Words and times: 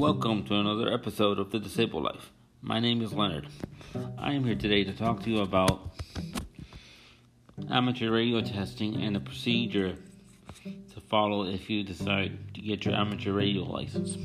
Welcome 0.00 0.44
to 0.44 0.54
another 0.54 0.90
episode 0.90 1.38
of 1.38 1.50
The 1.50 1.58
Disabled 1.58 2.04
Life. 2.04 2.32
My 2.62 2.80
name 2.80 3.02
is 3.02 3.12
Leonard. 3.12 3.46
I 4.16 4.32
am 4.32 4.44
here 4.44 4.54
today 4.54 4.82
to 4.82 4.94
talk 4.94 5.22
to 5.24 5.30
you 5.30 5.42
about 5.42 5.90
amateur 7.70 8.10
radio 8.10 8.40
testing 8.40 9.02
and 9.02 9.14
the 9.14 9.20
procedure 9.20 9.94
to 10.64 11.00
follow 11.10 11.44
if 11.44 11.68
you 11.68 11.84
decide 11.84 12.54
to 12.54 12.62
get 12.62 12.86
your 12.86 12.94
amateur 12.94 13.34
radio 13.34 13.62
license. 13.64 14.16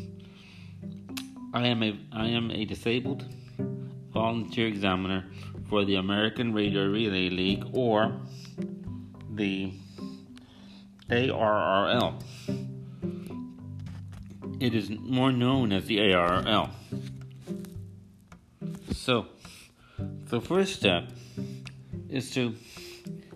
I 1.54 1.68
am 1.68 1.84
a 1.84 2.00
I 2.14 2.28
am 2.28 2.52
a 2.52 2.64
disabled 2.64 3.26
volunteer 4.14 4.68
examiner 4.68 5.26
for 5.70 5.84
the 5.84 5.96
American 5.96 6.54
Radio 6.54 6.88
Relay 6.88 7.30
League 7.30 7.66
or 7.74 8.22
the 9.30 9.74
ARRL. 11.10 12.24
It 14.60 14.74
is 14.74 14.90
more 14.90 15.32
known 15.32 15.72
as 15.72 15.86
the 15.86 16.14
ARL. 16.14 16.70
So, 18.94 19.28
the 19.98 20.40
first 20.40 20.76
step 20.76 21.10
is 22.10 22.32
to 22.32 22.56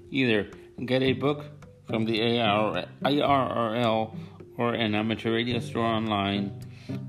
either 0.10 0.50
get 0.86 1.02
a 1.02 1.13
book 1.13 1.46
from 1.88 2.05
the 2.05 2.20
ARRL 2.20 4.16
or 4.58 4.74
an 4.74 4.96
amateur 4.96 5.34
radio 5.34 5.60
store 5.60 5.86
online 5.86 6.63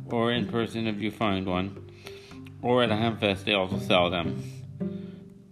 or 0.06 0.32
in 0.32 0.48
person 0.48 0.86
if 0.86 1.00
you 1.00 1.10
find 1.10 1.46
one, 1.46 1.90
or 2.62 2.82
at 2.82 2.90
a 2.90 2.94
Hamfest 2.94 3.44
they 3.44 3.54
also 3.54 3.78
sell 3.78 4.10
them. 4.10 4.42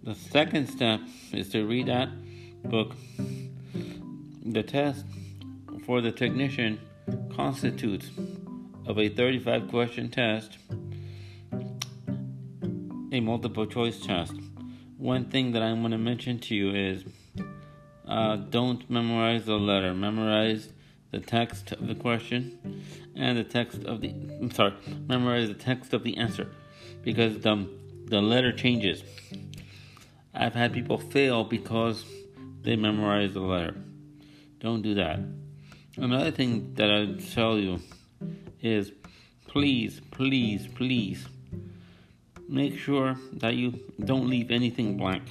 The 0.03 0.15
second 0.15 0.67
step 0.67 0.99
is 1.31 1.49
to 1.49 1.65
read 1.65 1.87
that 1.87 2.09
book. 2.63 2.93
The 4.45 4.63
test 4.63 5.05
for 5.85 6.01
the 6.01 6.11
technician 6.11 6.79
constitutes 7.35 8.09
of 8.89 8.97
a 8.97 9.07
35 9.07 9.69
question 9.69 10.09
test, 10.09 10.57
a 13.11 13.19
multiple 13.19 13.67
choice 13.67 13.99
test. 13.99 14.33
One 14.97 15.29
thing 15.29 15.51
that 15.51 15.61
I 15.61 15.71
want 15.73 15.91
to 15.91 15.99
mention 15.99 16.39
to 16.39 16.55
you 16.55 16.73
is 16.73 17.05
uh, 18.07 18.37
don't 18.37 18.89
memorize 18.89 19.45
the 19.45 19.57
letter, 19.59 19.93
memorize 19.93 20.73
the 21.11 21.19
text 21.19 21.71
of 21.71 21.87
the 21.87 21.93
question 21.93 22.83
and 23.15 23.37
the 23.37 23.43
text 23.43 23.83
of 23.83 24.01
the 24.01 24.09
I'm 24.09 24.49
sorry, 24.49 24.73
memorize 25.07 25.49
the 25.49 25.53
text 25.53 25.93
of 25.93 26.03
the 26.03 26.17
answer 26.17 26.49
because 27.03 27.39
the, 27.41 27.69
the 28.05 28.21
letter 28.21 28.51
changes. 28.51 29.03
I've 30.33 30.55
had 30.55 30.73
people 30.73 30.97
fail 30.97 31.43
because 31.43 32.05
they 32.63 32.75
memorize 32.75 33.33
the 33.33 33.41
letter. 33.41 33.75
Don't 34.59 34.81
do 34.81 34.95
that. 34.95 35.19
Another 35.95 36.31
thing 36.31 36.73
that 36.73 36.89
I 36.89 37.21
tell 37.35 37.59
you 37.59 37.79
is 38.61 38.91
please, 39.47 40.01
please, 40.11 40.67
please 40.75 41.27
make 42.47 42.77
sure 42.77 43.15
that 43.33 43.55
you 43.55 43.79
don't 44.03 44.27
leave 44.27 44.51
anything 44.51 44.97
blank. 44.97 45.23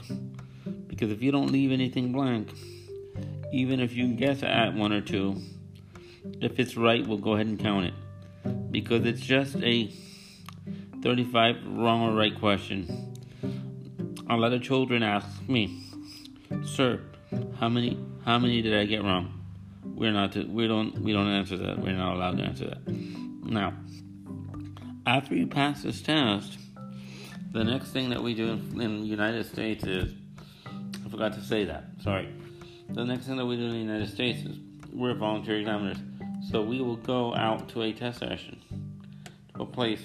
Because 0.86 1.10
if 1.10 1.22
you 1.22 1.30
don't 1.30 1.50
leave 1.50 1.72
anything 1.72 2.12
blank, 2.12 2.52
even 3.52 3.80
if 3.80 3.92
you 3.92 4.08
guess 4.14 4.42
at 4.42 4.74
one 4.74 4.92
or 4.92 5.00
two, 5.00 5.40
if 6.40 6.58
it's 6.58 6.76
right, 6.76 7.06
we'll 7.06 7.18
go 7.18 7.34
ahead 7.34 7.46
and 7.46 7.58
count 7.58 7.86
it. 7.86 7.94
Because 8.72 9.04
it's 9.04 9.20
just 9.20 9.56
a 9.56 9.92
35 11.02 11.56
wrong 11.66 12.02
or 12.02 12.14
right 12.14 12.38
question. 12.38 13.14
A 14.30 14.36
lot 14.36 14.52
of 14.52 14.62
children 14.62 15.02
ask 15.02 15.26
me, 15.48 15.80
"Sir, 16.64 17.00
how 17.58 17.68
many 17.68 17.96
how 18.24 18.38
many 18.38 18.60
did 18.60 18.74
I 18.74 18.84
get 18.84 19.02
wrong?" 19.02 19.32
We're 19.84 20.12
not 20.12 20.32
to, 20.32 20.44
we 20.44 20.66
don't 20.66 21.00
we 21.00 21.12
don't 21.12 21.28
answer 21.28 21.56
that. 21.56 21.78
We're 21.78 21.92
not 21.92 22.14
allowed 22.14 22.38
to 22.38 22.44
answer 22.44 22.66
that. 22.66 23.07
Now, 23.48 23.72
after 25.06 25.34
you 25.34 25.46
pass 25.46 25.82
this 25.82 26.02
test, 26.02 26.58
the 27.50 27.64
next 27.64 27.92
thing 27.92 28.10
that 28.10 28.22
we 28.22 28.34
do 28.34 28.48
in, 28.48 29.00
the 29.00 29.06
United 29.06 29.46
States 29.46 29.84
is 29.84 30.12
I 30.66 31.08
forgot 31.08 31.32
to 31.32 31.40
say 31.40 31.64
that. 31.64 31.84
Sorry. 32.02 32.28
The 32.90 33.06
next 33.06 33.24
thing 33.24 33.38
that 33.38 33.46
we 33.46 33.56
do 33.56 33.64
in 33.64 33.70
the 33.70 33.78
United 33.78 34.10
States 34.10 34.40
is 34.44 34.58
we're 34.92 35.14
volunteer 35.14 35.58
examiners, 35.58 35.96
so 36.50 36.60
we 36.60 36.82
will 36.82 36.96
go 36.96 37.34
out 37.34 37.70
to 37.70 37.82
a 37.82 37.92
test 37.92 38.18
session, 38.18 38.60
to 39.54 39.62
a 39.62 39.66
place, 39.66 40.02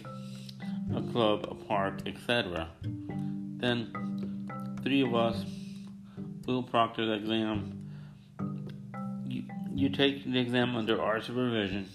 a 0.95 1.01
club, 1.12 1.45
a 1.51 1.56
park, 1.56 2.00
etc. 2.06 2.69
Then 3.57 4.47
three 4.84 5.01
of 5.01 5.13
us 5.13 5.44
will 6.47 6.63
proctor 6.63 7.06
the 7.06 7.13
exam. 7.13 7.89
You, 9.28 9.44
you 9.73 9.89
take 9.89 10.23
the 10.23 10.39
exam 10.39 10.78
under 10.78 11.01
our 11.01 11.22
supervision. 11.22 11.89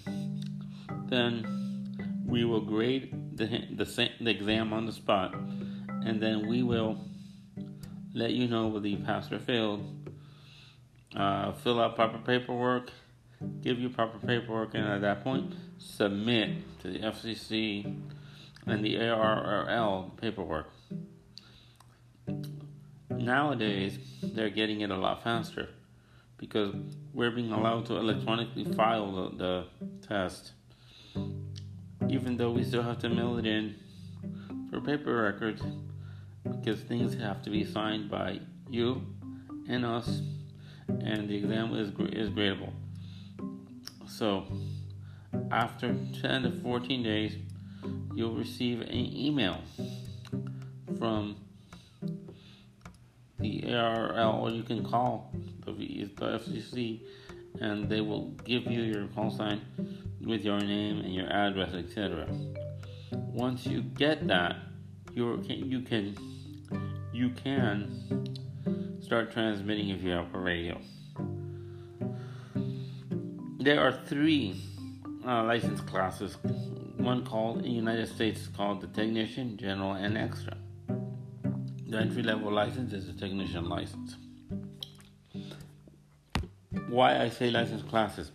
Then 1.09 2.23
we 2.25 2.45
will 2.45 2.61
grade 2.61 3.35
the, 3.35 3.45
the, 3.75 4.09
the 4.19 4.29
exam 4.29 4.73
on 4.73 4.85
the 4.85 4.91
spot, 4.91 5.33
and 5.33 6.21
then 6.21 6.47
we 6.47 6.63
will 6.63 6.99
let 8.13 8.31
you 8.31 8.47
know 8.47 8.67
whether 8.67 8.87
you 8.87 8.97
passed 8.97 9.31
or 9.31 9.39
failed. 9.39 9.83
Uh, 11.15 11.53
fill 11.53 11.79
out 11.81 11.95
proper 11.95 12.19
paperwork, 12.19 12.91
give 13.61 13.79
you 13.79 13.89
proper 13.89 14.19
paperwork, 14.19 14.75
and 14.75 14.85
at 14.85 15.01
that 15.01 15.23
point, 15.23 15.53
submit 15.79 16.79
to 16.81 16.89
the 16.89 16.99
FCC 16.99 17.83
and 18.67 18.85
the 18.85 18.95
ARRL 18.95 20.15
paperwork. 20.17 20.71
Nowadays, 23.09 23.97
they're 24.21 24.51
getting 24.51 24.81
it 24.81 24.91
a 24.91 24.95
lot 24.95 25.23
faster 25.23 25.69
because 26.37 26.75
we're 27.13 27.31
being 27.31 27.51
allowed 27.51 27.85
to 27.87 27.97
electronically 27.97 28.65
file 28.65 29.31
the, 29.31 29.37
the 29.37 30.07
test, 30.07 30.51
even 32.09 32.37
though 32.37 32.51
we 32.51 32.63
still 32.63 32.83
have 32.83 32.99
to 32.99 33.09
mail 33.09 33.37
it 33.37 33.45
in 33.45 33.75
for 34.69 34.81
paper 34.81 35.23
records 35.23 35.61
because 36.43 36.81
things 36.81 37.15
have 37.15 37.41
to 37.43 37.49
be 37.49 37.63
signed 37.63 38.09
by 38.09 38.39
you 38.69 39.01
and 39.67 39.85
us, 39.85 40.21
and 40.87 41.29
the 41.29 41.35
exam 41.35 41.75
is 41.75 41.89
is 42.13 42.29
gradable. 42.29 42.73
So, 44.07 44.45
after 45.51 45.95
10 46.21 46.43
to 46.43 46.51
14 46.51 47.03
days, 47.03 47.35
you'll 48.15 48.35
receive 48.35 48.81
an 48.81 48.91
email 48.91 49.61
from 50.97 51.37
the 53.39 53.73
ARL, 53.73 54.41
or 54.41 54.49
you 54.49 54.63
can 54.63 54.83
call 54.83 55.31
the, 55.65 55.71
the 55.71 56.39
FCC, 56.39 57.01
and 57.61 57.87
they 57.87 58.01
will 58.01 58.29
give 58.43 58.65
you 58.65 58.81
your 58.81 59.07
call 59.07 59.29
sign 59.29 59.61
with 60.25 60.43
your 60.43 60.59
name 60.59 60.99
and 60.99 61.13
your 61.13 61.27
address, 61.27 61.73
etc. 61.73 62.27
Once 63.11 63.65
you 63.65 63.81
get 63.81 64.27
that, 64.27 64.55
you 65.13 65.41
you 65.47 65.81
can 65.81 66.15
you 67.13 67.29
can 67.29 68.99
start 69.01 69.31
transmitting 69.31 69.89
if 69.89 70.01
you 70.01 70.11
have 70.11 70.33
a 70.33 70.39
radio. 70.39 70.79
There 73.59 73.81
are 73.81 73.91
three 74.05 74.61
uh, 75.25 75.43
license 75.43 75.81
classes. 75.81 76.37
One 76.97 77.25
called 77.25 77.57
in 77.57 77.63
the 77.63 77.69
United 77.69 78.07
States 78.07 78.47
called 78.55 78.81
the 78.81 78.87
technician, 78.87 79.57
general, 79.57 79.93
and 79.93 80.17
extra. 80.17 80.55
The 81.87 81.97
entry 81.97 82.23
level 82.23 82.51
license 82.51 82.93
is 82.93 83.07
the 83.07 83.13
technician 83.13 83.67
license. 83.67 84.15
Why 86.87 87.21
I 87.21 87.29
say 87.29 87.49
license 87.49 87.83
classes? 87.83 88.31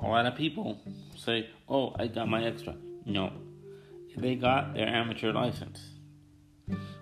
A 0.00 0.06
lot 0.06 0.26
of 0.26 0.34
people 0.34 0.78
say, 1.16 1.48
"Oh, 1.68 1.94
I 1.98 2.06
got 2.06 2.28
my 2.28 2.44
extra." 2.44 2.76
No, 3.04 3.32
they 4.16 4.34
got 4.34 4.74
their 4.74 4.88
amateur 4.88 5.32
license 5.32 5.96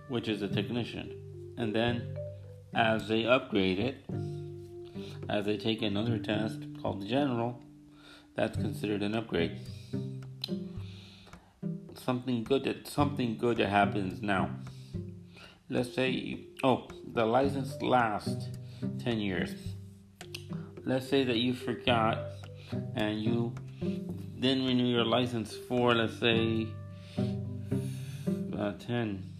which 0.08 0.28
is 0.28 0.42
a 0.42 0.48
technician. 0.48 1.54
And 1.56 1.74
then 1.74 2.16
as 2.74 3.08
they 3.08 3.24
upgrade 3.26 3.78
it, 3.78 4.04
as 5.28 5.46
they 5.46 5.56
take 5.56 5.82
another 5.82 6.18
test 6.18 6.60
called 6.82 7.02
the 7.02 7.06
general, 7.06 7.60
that's 8.34 8.56
considered 8.56 9.02
an 9.02 9.14
upgrade. 9.14 9.58
Something 11.94 12.44
good 12.44 12.64
that 12.64 12.86
something 12.86 13.38
good 13.38 13.58
that 13.58 13.68
happens 13.68 14.20
now. 14.20 14.50
Let's 15.70 15.94
say 15.94 16.40
oh 16.62 16.88
the 17.12 17.24
license 17.24 17.80
lasts 17.80 18.48
ten 18.98 19.20
years. 19.20 19.54
Let's 20.84 21.08
say 21.08 21.24
that 21.24 21.38
you 21.38 21.54
forgot 21.54 22.18
and 22.96 23.22
you 23.22 23.52
then 24.38 24.64
renew 24.66 24.84
your 24.86 25.04
license 25.04 25.54
for 25.68 25.94
let's 25.94 26.18
say 26.18 26.66
uh, 28.58 28.72
10 28.72 29.34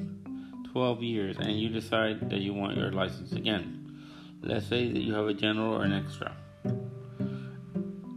12 0.75 1.03
years 1.05 1.37
and 1.39 1.53
you 1.53 1.69
decide 1.69 2.29
that 2.29 2.41
you 2.41 2.53
want 2.53 2.77
your 2.77 2.91
license 2.91 3.31
again. 3.31 3.81
Let's 4.43 4.67
say 4.67 4.91
that 4.91 5.01
you 5.01 5.15
have 5.15 5.29
a 5.29 5.33
general 5.33 5.73
or 5.73 5.85
an 5.85 5.93
extra. 5.93 6.35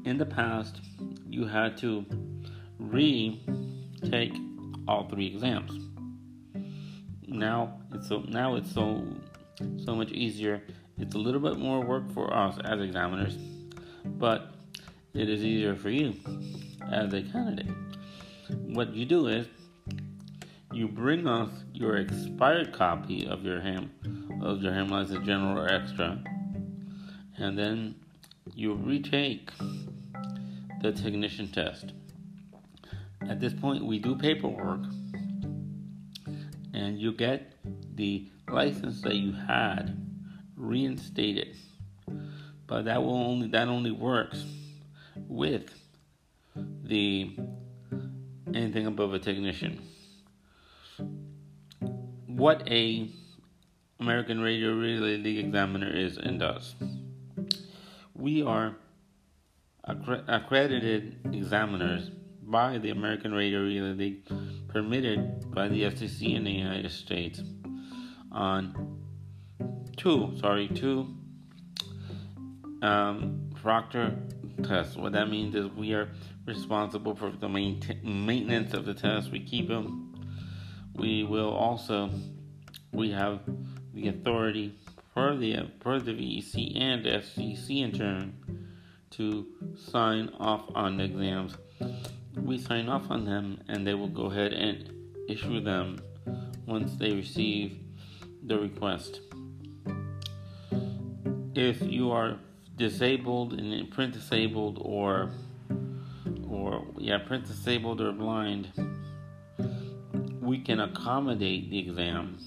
In 0.06 0.18
the 0.18 0.25
past, 0.25 0.81
you 1.30 1.45
had 1.45 1.77
to 1.77 2.04
retake 2.80 4.33
all 4.88 5.07
three 5.07 5.27
exams. 5.27 5.71
Now 7.27 7.80
it's 7.94 8.09
so 8.09 8.24
now 8.27 8.56
it's 8.56 8.74
so 8.74 9.06
so 9.86 9.94
much 9.94 10.12
easier. 10.12 10.63
It's 10.98 11.13
a 11.13 11.19
little 11.19 11.42
bit 11.42 11.59
more 11.59 11.81
work 11.81 12.12
for 12.12 12.33
us 12.33 12.57
as 12.63 12.81
examiners, 12.81 13.38
but 14.04 14.47
it 15.18 15.30
is 15.30 15.44
easier 15.44 15.75
for 15.75 15.90
you 15.90 16.14
as 16.92 17.12
a 17.12 17.24
candidate. 17.24 17.74
what 18.50 18.94
you 18.94 19.04
do 19.04 19.25
is 19.25 19.48
you 20.72 20.88
bring 20.88 21.25
us 21.28 21.50
your 21.74 21.98
expired 21.98 22.72
copy 22.72 23.25
of 23.25 23.44
your 23.44 23.60
ham 23.60 23.90
of 24.44 24.62
your 24.62 24.72
ham 24.72 24.90
license 24.90 25.25
general 25.25 25.58
or 25.58 25.68
extra, 25.68 26.24
and 27.38 27.58
then 27.58 27.96
you 28.54 28.75
retake 28.75 29.50
the 30.81 30.92
technician 30.92 31.52
test. 31.52 31.94
At 33.28 33.40
this 33.40 33.54
point, 33.54 33.84
we 33.84 33.98
do 33.98 34.16
paperwork, 34.16 34.84
and 36.75 37.00
you 37.00 37.12
get 37.12 37.54
the 37.96 38.30
license 38.48 39.02
that 39.02 39.16
you 39.16 39.31
had 39.31 39.98
reinstated. 40.56 41.58
But 42.68 42.86
that 42.86 43.02
will 43.02 43.16
only 43.16 43.48
that 43.48 43.68
only 43.68 43.92
works 43.92 44.46
with 45.28 45.70
the 46.84 47.36
anything 48.54 48.88
above 48.88 49.14
a 49.14 49.20
technician. 49.20 49.82
What 52.26 52.68
a 52.68 53.10
American 54.00 54.42
Radio 54.42 54.74
Relay 54.74 55.18
League 55.18 55.46
examiner 55.46 55.90
is 55.90 56.18
and 56.18 56.40
does. 56.40 56.76
We 58.14 58.44
are 58.44 58.76
accredited 59.84 61.18
examiners 61.34 62.12
by 62.44 62.78
the 62.78 62.92
American 62.92 63.34
Radio 63.34 63.62
Relay 63.62 63.94
League, 63.94 64.32
permitted 64.68 65.52
by 65.52 65.68
the 65.68 65.84
FCC 65.84 66.36
in 66.36 66.44
the 66.44 66.52
United 66.52 66.92
States 66.92 67.42
on 68.32 69.02
two, 69.98 70.34
sorry, 70.40 70.68
two 70.68 71.08
um, 72.82 73.50
proctor 73.56 74.16
tests. 74.63 74.95
What 74.95 75.13
that 75.13 75.30
means 75.30 75.56
is 75.56 75.68
we 75.71 75.94
are 75.94 76.09
responsible 76.45 77.15
for 77.15 77.31
the 77.31 77.50
maintenance 77.50 78.74
of 78.74 78.86
the 78.86 78.94
test. 78.94 79.31
We 79.31 79.39
keep 79.39 79.68
them. 79.68 80.15
We 80.95 81.24
will 81.24 81.50
also 81.50 82.09
we 82.92 83.12
have 83.12 83.42
the 83.94 84.07
authority 84.07 84.75
for 85.13 85.36
the 85.36 85.69
for 85.81 86.00
the 86.00 86.12
VEC 86.12 86.80
and 86.80 87.06
FCC 87.06 87.83
in 87.83 87.92
turn 87.92 88.33
to 89.12 89.45
sign 89.75 90.30
off 90.39 90.63
on 90.75 90.98
the 90.98 91.06
exams. 91.06 91.57
We 92.36 92.57
sign 92.57 92.88
off 92.88 93.09
on 93.09 93.25
them, 93.25 93.62
and 93.68 93.86
they 93.86 93.94
will 93.94 94.09
go 94.09 94.25
ahead 94.25 94.54
and 94.54 94.92
issue 95.27 95.59
them 95.59 96.00
once 96.65 96.95
they 96.95 97.12
receive 97.12 97.80
the 98.44 98.59
request. 98.59 99.21
If 101.56 101.81
you 101.81 102.12
are 102.12 102.38
disabled 102.78 103.54
and 103.54 103.92
print 103.92 104.14
disabled 104.14 104.80
or 104.82 105.32
or 106.48 106.86
yeah 106.98 107.18
print 107.18 107.46
disabled 107.46 108.00
or 108.00 108.12
blind 108.12 108.72
we 110.40 110.60
can 110.60 110.80
accommodate 110.80 111.70
the 111.70 111.78
exam. 111.78 112.38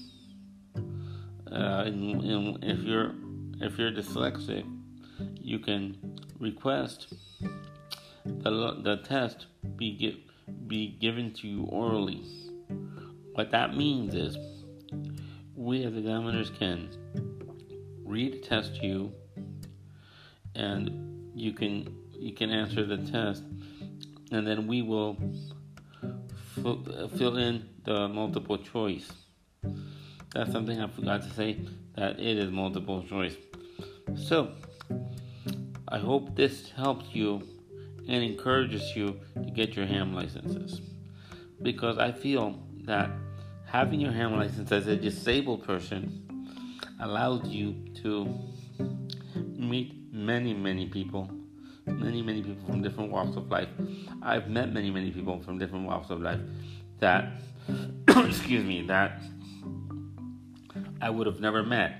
Uh, 1.51 1.83
and, 1.85 2.21
and 2.23 2.63
if 2.63 2.79
you're 2.79 3.13
if 3.59 3.77
you're 3.77 3.91
dyslexic 3.91 4.65
you 5.39 5.59
can 5.59 5.97
request 6.39 7.13
the, 8.25 8.79
the 8.83 9.01
test 9.03 9.47
be 9.75 10.23
be 10.67 10.97
given 11.01 11.33
to 11.33 11.47
you 11.47 11.63
orally. 11.65 12.23
What 13.33 13.51
that 13.51 13.75
means 13.75 14.15
is 14.15 14.37
we 15.55 15.83
as 15.83 15.95
examiners 15.95 16.49
can 16.57 16.89
read 18.03 18.33
a 18.35 18.39
test 18.39 18.77
to 18.77 18.87
you 18.87 19.13
and 20.55 21.31
you 21.35 21.53
can 21.53 21.95
you 22.11 22.33
can 22.33 22.51
answer 22.51 22.85
the 22.85 22.97
test. 22.97 23.43
And 24.31 24.47
then 24.47 24.67
we 24.67 24.81
will 24.81 25.17
fill 27.17 27.37
in 27.37 27.67
the 27.83 28.07
multiple 28.07 28.57
choice. 28.57 29.11
That's 30.33 30.51
something 30.51 30.79
i 30.79 30.87
forgot 30.87 31.23
to 31.23 31.29
say 31.31 31.59
that 31.95 32.19
it 32.19 32.37
is 32.37 32.51
multiple 32.51 33.03
choice. 33.03 33.35
So 34.15 34.51
i 35.87 35.97
hope 35.97 36.35
this 36.35 36.71
helps 36.71 37.13
you 37.13 37.41
and 38.07 38.23
encourages 38.23 38.95
you 38.95 39.19
to 39.35 39.51
get 39.51 39.75
your 39.75 39.85
ham 39.85 40.13
licenses. 40.13 40.81
Because 41.61 41.97
i 41.97 42.11
feel 42.11 42.59
that 42.85 43.09
having 43.65 43.99
your 44.01 44.11
ham 44.11 44.35
license 44.35 44.71
as 44.71 44.87
a 44.87 44.95
disabled 44.95 45.63
person 45.63 46.21
allows 46.99 47.47
you 47.47 47.73
to 47.95 48.33
meet 49.71 49.93
many, 50.11 50.53
many 50.53 50.85
people, 50.85 51.31
many, 51.85 52.21
many 52.21 52.43
people 52.43 52.65
from 52.65 52.81
different 52.81 53.09
walks 53.09 53.37
of 53.37 53.49
life. 53.49 53.69
I've 54.21 54.49
met 54.49 54.73
many, 54.73 54.91
many 54.91 55.11
people 55.11 55.39
from 55.39 55.57
different 55.57 55.87
walks 55.87 56.09
of 56.09 56.19
life 56.19 56.41
that, 56.99 57.31
excuse 58.07 58.65
me, 58.65 58.85
that 58.87 59.21
I 61.01 61.09
would 61.09 61.25
have 61.25 61.39
never 61.39 61.63
met 61.63 61.93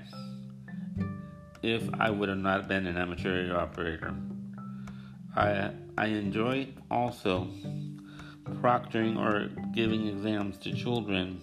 if 1.63 1.81
I 1.97 2.09
would 2.09 2.27
have 2.27 2.39
not 2.39 2.67
been 2.67 2.85
an 2.87 2.97
amateur 2.97 3.55
operator. 3.55 4.13
I 5.35 5.71
I 5.97 6.07
enjoy 6.07 6.67
also 6.89 7.47
proctoring 8.61 9.17
or 9.17 9.49
giving 9.73 10.07
exams 10.07 10.57
to 10.57 10.73
children 10.73 11.41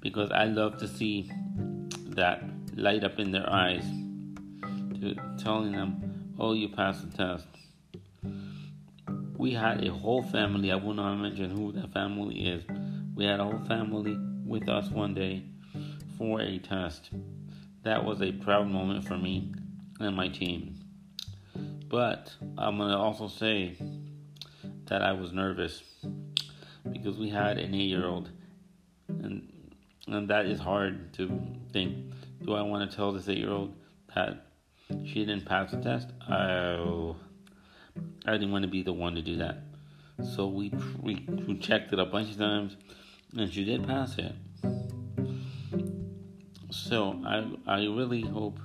because 0.00 0.32
I 0.32 0.44
love 0.46 0.78
to 0.78 0.88
see 0.88 1.30
that 2.16 2.42
light 2.74 3.04
up 3.04 3.18
in 3.18 3.30
their 3.30 3.48
eyes 3.48 3.84
telling 5.38 5.72
them, 5.72 6.34
oh, 6.38 6.52
you 6.52 6.68
passed 6.68 7.10
the 7.10 7.16
test. 7.16 7.46
We 9.36 9.52
had 9.52 9.84
a 9.84 9.92
whole 9.92 10.22
family, 10.22 10.72
I 10.72 10.76
will 10.76 10.94
not 10.94 11.14
mention 11.16 11.50
who 11.50 11.72
that 11.72 11.92
family 11.92 12.48
is. 12.48 12.64
We 13.14 13.24
had 13.24 13.40
a 13.40 13.44
whole 13.44 13.64
family 13.66 14.16
with 14.44 14.68
us 14.68 14.90
one 14.90 15.14
day 15.14 15.44
for 16.16 16.40
a 16.40 16.58
test. 16.58 17.10
That 17.84 18.04
was 18.04 18.20
a 18.20 18.32
proud 18.32 18.68
moment 18.68 19.06
for 19.06 19.16
me 19.16 19.52
and 20.00 20.16
my 20.16 20.28
team. 20.28 20.78
But 21.88 22.34
I'm 22.58 22.76
going 22.78 22.90
to 22.90 22.96
also 22.96 23.28
say 23.28 23.76
that 24.86 25.02
I 25.02 25.12
was 25.12 25.32
nervous 25.32 25.82
because 26.90 27.16
we 27.16 27.30
had 27.30 27.58
an 27.58 27.74
eight 27.74 27.88
year 27.88 28.06
old. 28.06 28.30
And, 29.08 29.52
and 30.06 30.28
that 30.28 30.46
is 30.46 30.58
hard 30.58 31.12
to 31.14 31.40
think. 31.72 32.12
Do 32.44 32.54
I 32.54 32.62
want 32.62 32.90
to 32.90 32.96
tell 32.96 33.12
this 33.12 33.28
eight 33.28 33.38
year 33.38 33.50
old 33.50 33.74
that 34.14 34.47
she 35.04 35.24
didn't 35.24 35.44
pass 35.44 35.70
the 35.70 35.78
test. 35.78 36.08
I, 36.28 37.12
I 38.26 38.32
didn't 38.32 38.52
want 38.52 38.62
to 38.62 38.70
be 38.70 38.82
the 38.82 38.92
one 38.92 39.14
to 39.14 39.22
do 39.22 39.36
that. 39.36 39.62
So 40.34 40.48
we, 40.48 40.72
we, 41.00 41.26
we 41.46 41.56
checked 41.58 41.92
it 41.92 41.98
a 41.98 42.04
bunch 42.04 42.30
of 42.30 42.38
times, 42.38 42.76
and 43.36 43.52
she 43.52 43.64
did 43.64 43.86
pass 43.86 44.16
it. 44.18 44.32
So 46.70 47.20
I, 47.24 47.50
I 47.66 47.84
really 47.84 48.22
hope 48.22 48.58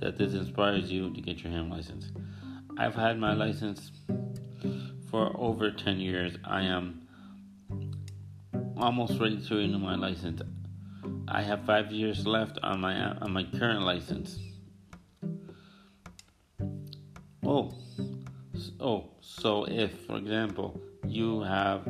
that 0.00 0.18
this 0.18 0.34
inspires 0.34 0.90
you 0.90 1.12
to 1.12 1.20
get 1.20 1.42
your 1.42 1.52
ham 1.52 1.70
license. 1.70 2.10
I've 2.78 2.94
had 2.94 3.18
my 3.18 3.32
license 3.32 3.90
for 5.10 5.32
over 5.36 5.70
10 5.70 5.98
years. 5.98 6.36
I 6.44 6.62
am 6.62 7.06
almost 8.76 9.18
ready 9.18 9.40
to 9.46 9.56
renew 9.56 9.78
my 9.78 9.96
license. 9.96 10.42
I 11.28 11.42
have 11.42 11.64
five 11.64 11.90
years 11.90 12.26
left 12.26 12.58
on 12.62 12.80
my 12.80 12.94
on 13.16 13.32
my 13.32 13.44
current 13.44 13.82
license. 13.82 14.38
Oh, 17.58 17.72
oh, 18.80 19.04
so 19.22 19.64
if, 19.64 19.90
for 20.06 20.18
example, 20.18 20.78
you 21.06 21.40
have 21.40 21.88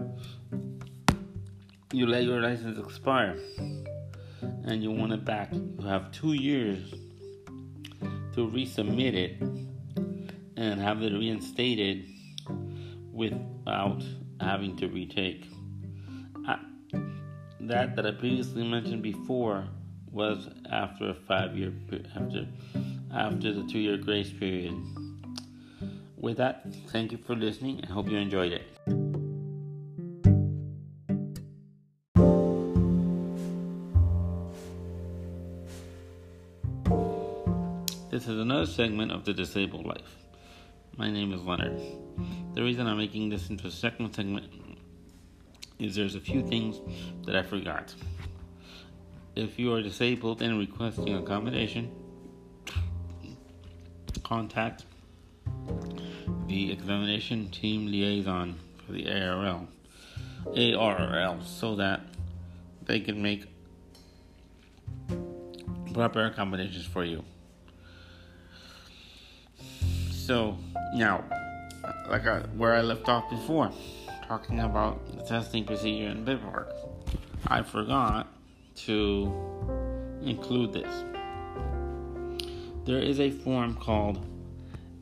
you 1.92 2.06
let 2.06 2.22
your 2.22 2.40
license 2.40 2.78
expire 2.78 3.36
and 4.62 4.80
you 4.80 4.92
want 4.92 5.12
it 5.12 5.24
back, 5.24 5.52
you 5.52 5.84
have 5.84 6.12
two 6.12 6.34
years 6.34 6.94
to 8.34 8.46
resubmit 8.46 9.14
it 9.14 9.42
and 10.56 10.80
have 10.80 11.02
it 11.02 11.12
reinstated 11.12 12.06
without 13.12 14.04
having 14.40 14.76
to 14.76 14.86
retake. 14.86 15.48
I, 16.46 16.60
that 17.62 17.96
that 17.96 18.06
I 18.06 18.12
previously 18.12 18.62
mentioned 18.62 19.02
before 19.02 19.66
was 20.12 20.48
after 20.70 21.10
a 21.10 21.14
five 21.14 21.56
year 21.56 21.72
after 22.14 22.46
after 23.12 23.52
the 23.52 23.66
two 23.68 23.80
year 23.80 23.96
grace 23.96 24.30
period. 24.30 24.76
With 26.26 26.38
that, 26.38 26.66
thank 26.88 27.12
you 27.12 27.18
for 27.18 27.36
listening 27.36 27.78
and 27.78 27.88
hope 27.88 28.10
you 28.10 28.18
enjoyed 28.18 28.50
it. 28.50 28.66
This 38.10 38.26
is 38.26 38.40
another 38.40 38.66
segment 38.66 39.12
of 39.12 39.24
the 39.24 39.32
disabled 39.32 39.86
life. 39.86 40.16
My 40.96 41.08
name 41.08 41.32
is 41.32 41.42
Leonard. 41.42 41.80
The 42.54 42.62
reason 42.64 42.88
I'm 42.88 42.98
making 42.98 43.28
this 43.28 43.48
into 43.48 43.68
a 43.68 43.70
second 43.70 44.12
segment 44.12 44.52
is 45.78 45.94
there's 45.94 46.16
a 46.16 46.20
few 46.20 46.42
things 46.42 46.80
that 47.24 47.36
I 47.36 47.44
forgot. 47.44 47.94
If 49.36 49.60
you 49.60 49.72
are 49.74 49.80
disabled 49.80 50.42
and 50.42 50.58
requesting 50.58 51.14
accommodation, 51.14 51.88
contact 54.24 54.86
the 56.56 56.72
examination 56.72 57.50
team 57.50 57.84
liaison 57.84 58.58
for 58.78 58.92
the 58.92 59.06
ARL. 59.06 59.68
ARRL 60.46 61.44
so 61.44 61.76
that 61.76 62.00
they 62.86 62.98
can 62.98 63.20
make 63.20 63.44
proper 65.92 66.24
accommodations 66.24 66.86
for 66.86 67.04
you. 67.04 67.22
So 70.10 70.56
now, 70.94 71.24
like 72.08 72.26
I, 72.26 72.38
where 72.56 72.72
I 72.72 72.80
left 72.80 73.06
off 73.06 73.28
before, 73.28 73.70
talking 74.26 74.60
about 74.60 75.14
the 75.14 75.24
testing 75.24 75.62
procedure 75.62 76.08
and 76.08 76.24
paperwork, 76.24 76.72
I 77.48 77.64
forgot 77.64 78.28
to 78.86 79.30
include 80.22 80.72
this. 80.72 81.04
There 82.86 82.98
is 82.98 83.20
a 83.20 83.30
form 83.30 83.74
called 83.74 84.24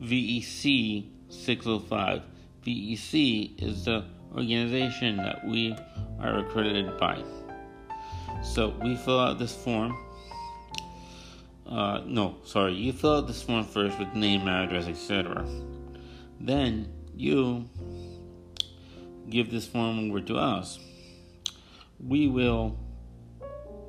VEC 0.01 1.14
605. 1.29 2.23
VEC 2.65 3.61
is 3.61 3.85
the 3.85 4.03
organization 4.31 5.17
that 5.17 5.45
we 5.45 5.75
are 6.19 6.39
accredited 6.39 6.97
by. 6.97 7.23
So 8.43 8.73
we 8.81 8.95
fill 8.95 9.19
out 9.19 9.39
this 9.39 9.55
form. 9.55 9.95
Uh, 11.67 12.01
no, 12.05 12.37
sorry, 12.43 12.73
you 12.73 12.93
fill 12.93 13.17
out 13.17 13.27
this 13.27 13.41
form 13.41 13.63
first 13.63 13.97
with 13.97 14.13
name, 14.13 14.47
address, 14.47 14.87
etc. 14.87 15.45
Then 16.39 16.91
you 17.15 17.67
give 19.29 19.51
this 19.51 19.65
form 19.67 20.09
over 20.09 20.21
to 20.21 20.35
us. 20.35 20.79
We 21.99 22.27
will 22.27 22.77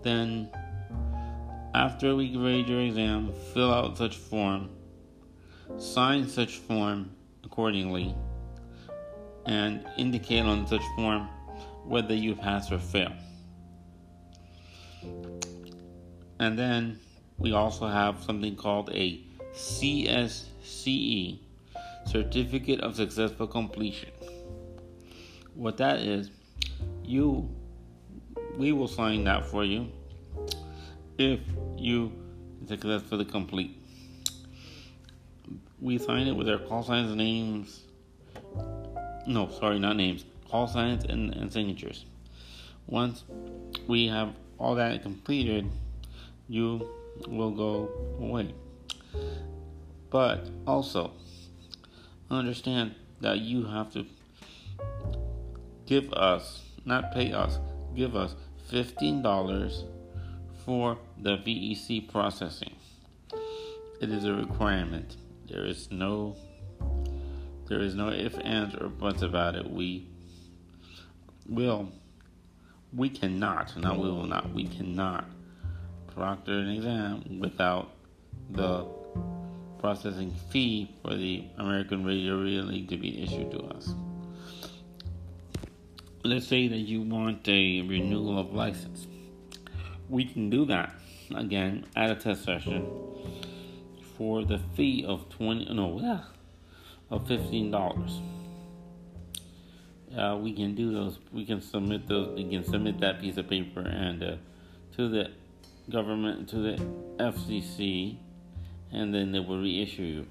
then, 0.02 0.48
after 1.74 2.14
we 2.14 2.30
grade 2.30 2.68
your 2.68 2.80
exam, 2.80 3.32
fill 3.52 3.72
out 3.72 3.98
such 3.98 4.16
form, 4.16 4.70
sign 5.78 6.28
such 6.28 6.58
form 6.58 7.15
accordingly, 7.46 8.14
and 9.46 9.86
indicate 9.96 10.44
on 10.44 10.66
such 10.66 10.82
form 10.96 11.28
whether 11.84 12.14
you 12.14 12.34
pass 12.34 12.70
or 12.70 12.78
fail. 12.78 13.12
And 16.38 16.58
then 16.58 16.98
we 17.38 17.52
also 17.52 17.86
have 17.86 18.22
something 18.22 18.56
called 18.56 18.90
a 18.92 19.22
CSCE, 19.54 21.38
Certificate 22.06 22.80
of 22.80 22.94
Successful 22.96 23.46
Completion. 23.46 24.10
What 25.54 25.78
that 25.78 26.00
is, 26.00 26.30
you 27.02 27.48
we 28.58 28.72
will 28.72 28.88
sign 28.88 29.24
that 29.24 29.46
for 29.46 29.64
you 29.64 29.88
if 31.18 31.40
you 31.76 32.12
successfully 32.66 33.24
complete. 33.24 33.85
We 35.80 35.98
sign 35.98 36.26
it 36.26 36.32
with 36.32 36.48
our 36.48 36.58
call 36.58 36.82
signs, 36.82 37.08
and 37.08 37.18
names. 37.18 37.82
No, 39.26 39.50
sorry, 39.50 39.78
not 39.78 39.96
names. 39.96 40.24
Call 40.50 40.68
signs 40.68 41.04
and, 41.04 41.34
and 41.34 41.52
signatures. 41.52 42.06
Once 42.86 43.24
we 43.86 44.06
have 44.06 44.32
all 44.58 44.74
that 44.76 45.02
completed, 45.02 45.68
you 46.48 46.88
will 47.28 47.50
go 47.50 47.90
away. 48.18 48.54
But 50.10 50.48
also, 50.66 51.12
understand 52.30 52.94
that 53.20 53.40
you 53.40 53.64
have 53.66 53.92
to 53.92 54.06
give 55.86 56.12
us, 56.12 56.62
not 56.84 57.12
pay 57.12 57.32
us, 57.32 57.58
give 57.94 58.14
us 58.16 58.34
$15 58.70 59.84
for 60.64 60.98
the 61.20 61.36
VEC 61.38 62.10
processing. 62.10 62.74
It 64.00 64.10
is 64.10 64.24
a 64.24 64.34
requirement. 64.34 65.16
There 65.48 65.64
is 65.64 65.90
no 65.90 66.36
there 67.68 67.80
is 67.80 67.94
no 67.94 68.10
if, 68.10 68.38
ands, 68.38 68.74
or 68.76 68.88
buts 68.88 69.22
about 69.22 69.54
it. 69.54 69.68
We 69.70 70.08
will 71.48 71.90
we 72.92 73.08
cannot, 73.08 73.76
not 73.76 73.98
we 73.98 74.08
will 74.08 74.26
not, 74.26 74.52
we 74.52 74.66
cannot 74.66 75.24
proctor 76.14 76.52
an 76.52 76.70
exam 76.70 77.40
without 77.40 77.90
the 78.50 78.86
processing 79.78 80.34
fee 80.50 80.96
for 81.02 81.14
the 81.14 81.44
American 81.58 82.04
Radio 82.04 82.34
League 82.34 82.88
to 82.88 82.96
be 82.96 83.22
issued 83.22 83.50
to 83.50 83.58
us 83.64 83.92
let's 86.26 86.48
say 86.48 86.66
that 86.68 86.78
you 86.78 87.02
want 87.02 87.46
a 87.48 87.82
renewal 87.82 88.38
of 88.38 88.52
license. 88.52 89.06
We 90.08 90.24
can 90.24 90.50
do 90.50 90.64
that 90.66 90.92
again 91.34 91.86
at 91.94 92.10
a 92.10 92.16
test 92.16 92.44
session 92.44 92.86
for 94.16 94.44
the 94.44 94.58
fee 94.74 95.04
of 95.06 95.28
twenty 95.28 95.72
no 95.72 96.00
yeah 96.00 96.20
of 97.10 97.26
fifteen 97.26 97.70
dollars. 97.70 98.20
Uh, 100.16 100.38
we 100.40 100.52
can 100.52 100.74
do 100.74 100.92
those. 100.92 101.18
We 101.32 101.44
can 101.44 101.60
submit 101.60 102.08
those. 102.08 102.36
We 102.36 102.48
can 102.48 102.64
submit 102.64 103.00
that 103.00 103.20
piece 103.20 103.36
of 103.36 103.48
paper 103.48 103.80
and 103.80 104.22
uh, 104.22 104.36
to 104.96 105.08
the 105.08 105.30
government 105.90 106.48
to 106.48 106.56
the 106.56 106.82
FCC, 107.18 108.16
and 108.92 109.14
then 109.14 109.32
they 109.32 109.40
will 109.40 109.60
reissue 109.60 110.02
you. 110.02 110.26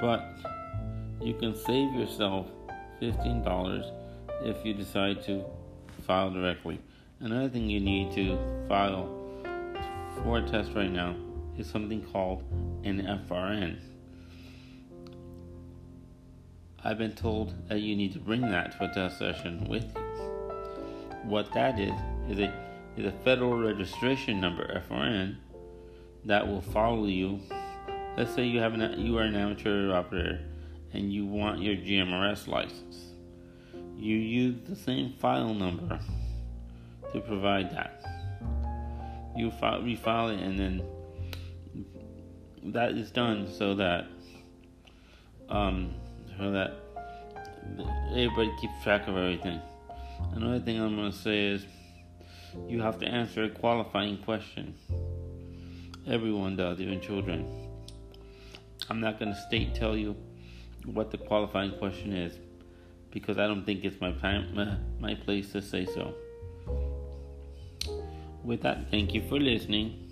But 0.00 0.22
you 1.20 1.34
can 1.34 1.56
save 1.56 1.92
yourself 1.94 2.46
$15 3.02 3.92
if 4.42 4.64
you 4.64 4.74
decide 4.74 5.22
to 5.24 5.44
file 6.06 6.30
directly. 6.30 6.78
Another 7.20 7.48
thing 7.48 7.68
you 7.68 7.80
need 7.80 8.12
to 8.12 8.38
file 8.68 9.17
for 10.22 10.38
a 10.38 10.42
test 10.42 10.72
right 10.74 10.90
now 10.90 11.14
is 11.56 11.68
something 11.68 12.02
called 12.02 12.42
an 12.84 13.00
FRN. 13.28 13.78
I've 16.84 16.98
been 16.98 17.14
told 17.14 17.54
that 17.68 17.80
you 17.80 17.96
need 17.96 18.12
to 18.12 18.18
bring 18.18 18.42
that 18.42 18.78
to 18.78 18.90
a 18.90 18.94
test 18.94 19.18
session 19.18 19.66
with 19.68 19.84
you. 19.94 20.02
What 21.24 21.52
that 21.52 21.78
is 21.78 21.92
is 22.30 22.38
a 22.38 22.52
is 22.96 23.06
a 23.06 23.12
federal 23.24 23.56
registration 23.58 24.40
number 24.40 24.82
FRN 24.88 25.36
that 26.24 26.46
will 26.46 26.62
follow 26.62 27.06
you. 27.06 27.40
Let's 28.16 28.34
say 28.34 28.44
you 28.44 28.60
have 28.60 28.74
an 28.74 29.00
you 29.00 29.18
are 29.18 29.22
an 29.22 29.36
amateur 29.36 29.92
operator 29.92 30.40
and 30.92 31.12
you 31.12 31.26
want 31.26 31.60
your 31.60 31.76
GMRS 31.76 32.48
license. 32.48 33.12
You 33.96 34.16
use 34.16 34.56
the 34.68 34.76
same 34.76 35.12
file 35.14 35.54
number 35.54 35.98
to 37.12 37.20
provide 37.20 37.70
that. 37.72 38.17
You 39.38 39.52
file, 39.52 39.80
refile 39.80 40.36
it, 40.36 40.42
and 40.42 40.58
then 40.58 40.82
that 42.72 42.92
is 42.92 43.10
done 43.12 43.48
so 43.50 43.74
that 43.76 44.06
um, 45.48 45.94
so 46.36 46.50
that 46.50 46.74
everybody 48.10 48.52
keeps 48.60 48.82
track 48.82 49.06
of 49.08 49.16
everything. 49.16 49.60
Another 50.32 50.58
thing 50.58 50.80
I'm 50.80 50.96
going 50.96 51.12
to 51.12 51.16
say 51.16 51.46
is 51.46 51.64
you 52.66 52.82
have 52.82 52.98
to 52.98 53.06
answer 53.06 53.44
a 53.44 53.50
qualifying 53.50 54.18
question. 54.18 54.74
Everyone 56.06 56.56
does, 56.56 56.80
even 56.80 57.00
children. 57.00 57.46
I'm 58.90 59.00
not 59.00 59.18
going 59.18 59.32
to 59.32 59.40
state 59.40 59.74
tell 59.74 59.96
you 59.96 60.16
what 60.84 61.10
the 61.10 61.18
qualifying 61.18 61.72
question 61.72 62.12
is 62.12 62.38
because 63.10 63.38
I 63.38 63.46
don't 63.46 63.64
think 63.64 63.84
it's 63.84 64.00
my 64.00 64.12
time, 64.12 64.54
my, 64.54 64.76
my 64.98 65.14
place 65.14 65.52
to 65.52 65.62
say 65.62 65.84
so. 65.84 66.14
With 68.48 68.62
that, 68.62 68.90
thank 68.90 69.12
you 69.12 69.20
for 69.28 69.38
listening. 69.38 70.07